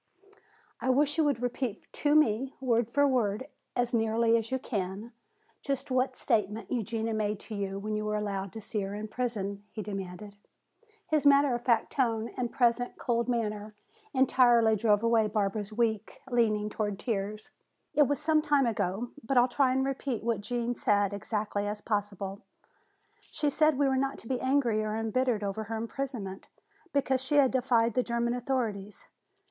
[0.79, 5.11] "I wish you would repeat to me, word for word, as nearly as you can,
[5.61, 9.07] just what statement Eugenia made to you when you were allowed to see her in
[9.07, 10.35] prison," he demanded.
[11.05, 13.75] His matter of fact tone and present cold manner
[14.11, 17.51] entirely drove away Barbara's weak leaning toward tears.
[17.93, 21.79] "It was some time ago, but I'll try and repeat what Gene said exactly as
[21.79, 22.41] possible.
[23.29, 26.47] She said we were not to be angry or embittered over her imprisonment,
[26.91, 29.07] because she had defied the German authorities.